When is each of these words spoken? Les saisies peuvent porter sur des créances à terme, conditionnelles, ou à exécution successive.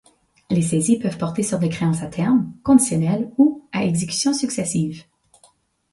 Les 0.49 0.63
saisies 0.63 0.97
peuvent 0.97 1.19
porter 1.19 1.43
sur 1.43 1.59
des 1.59 1.69
créances 1.69 2.01
à 2.01 2.07
terme, 2.07 2.51
conditionnelles, 2.63 3.31
ou 3.37 3.67
à 3.71 3.85
exécution 3.85 4.33
successive. 4.33 5.03